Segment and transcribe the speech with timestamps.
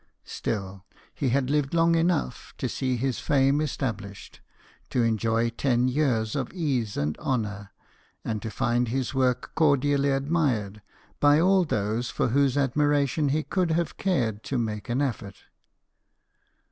[0.25, 4.41] Still, he had lived lon^ enough to see his fame established,
[4.89, 7.69] to enjoy ten years of ease and honour,
[8.25, 10.81] and to find, his work cordially admired
[11.19, 13.29] by all those for 134 BIOGRAPHIES OF WORKING MEN.
[13.29, 15.37] whose admiration he could have cared to make an effort.